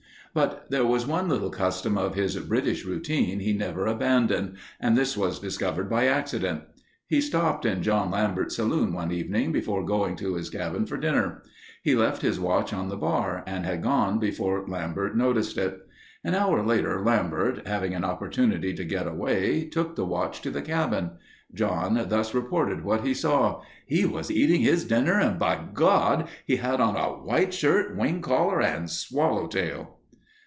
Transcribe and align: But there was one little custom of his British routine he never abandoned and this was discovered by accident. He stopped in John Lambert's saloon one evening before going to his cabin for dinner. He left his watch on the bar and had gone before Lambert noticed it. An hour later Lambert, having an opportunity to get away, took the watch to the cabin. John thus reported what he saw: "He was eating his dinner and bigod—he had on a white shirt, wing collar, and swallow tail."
But 0.33 0.71
there 0.71 0.85
was 0.85 1.05
one 1.05 1.27
little 1.27 1.49
custom 1.49 1.97
of 1.97 2.15
his 2.15 2.37
British 2.37 2.85
routine 2.85 3.41
he 3.41 3.51
never 3.51 3.85
abandoned 3.85 4.55
and 4.79 4.97
this 4.97 5.17
was 5.17 5.39
discovered 5.39 5.89
by 5.89 6.07
accident. 6.07 6.61
He 7.05 7.19
stopped 7.19 7.65
in 7.65 7.83
John 7.83 8.11
Lambert's 8.11 8.55
saloon 8.55 8.93
one 8.93 9.11
evening 9.11 9.51
before 9.51 9.83
going 9.85 10.15
to 10.15 10.35
his 10.35 10.49
cabin 10.49 10.85
for 10.85 10.95
dinner. 10.95 11.43
He 11.83 11.95
left 11.95 12.21
his 12.21 12.39
watch 12.39 12.71
on 12.71 12.87
the 12.87 12.95
bar 12.95 13.43
and 13.45 13.65
had 13.65 13.83
gone 13.83 14.19
before 14.19 14.65
Lambert 14.69 15.17
noticed 15.17 15.57
it. 15.57 15.81
An 16.23 16.33
hour 16.33 16.63
later 16.65 17.01
Lambert, 17.03 17.67
having 17.67 17.93
an 17.93 18.05
opportunity 18.05 18.73
to 18.73 18.85
get 18.85 19.07
away, 19.07 19.65
took 19.65 19.97
the 19.97 20.05
watch 20.05 20.39
to 20.43 20.49
the 20.49 20.61
cabin. 20.61 21.11
John 21.53 22.05
thus 22.07 22.33
reported 22.33 22.85
what 22.85 23.05
he 23.05 23.13
saw: 23.13 23.63
"He 23.85 24.05
was 24.05 24.31
eating 24.31 24.61
his 24.61 24.85
dinner 24.85 25.19
and 25.19 25.37
bigod—he 25.37 26.55
had 26.55 26.79
on 26.79 26.95
a 26.95 27.19
white 27.21 27.53
shirt, 27.53 27.97
wing 27.97 28.21
collar, 28.21 28.61
and 28.61 28.89
swallow 28.89 29.47
tail." 29.47 29.97